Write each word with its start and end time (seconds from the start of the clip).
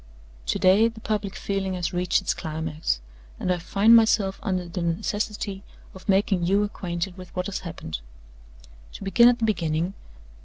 To 0.47 0.57
day 0.57 0.87
the 0.87 0.99
public 0.99 1.35
feeling 1.35 1.75
has 1.75 1.93
reached 1.93 2.21
its 2.23 2.33
climax, 2.33 3.01
and 3.39 3.53
I 3.53 3.59
find 3.59 3.95
myself 3.95 4.39
under 4.41 4.67
the 4.67 4.81
necessity 4.81 5.63
of 5.93 6.09
making 6.09 6.43
you 6.47 6.63
acquainted 6.63 7.19
with 7.19 7.29
what 7.35 7.45
has 7.45 7.59
happened. 7.59 7.99
"To 8.93 9.03
begin 9.03 9.29
at 9.29 9.37
the 9.37 9.45
beginning. 9.45 9.93